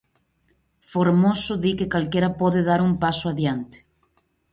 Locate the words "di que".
1.63-1.91